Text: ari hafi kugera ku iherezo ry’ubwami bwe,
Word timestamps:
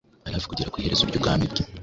ari 0.25 0.33
hafi 0.35 0.49
kugera 0.51 0.71
ku 0.71 0.77
iherezo 0.79 1.03
ry’ubwami 1.05 1.45
bwe, 1.51 1.61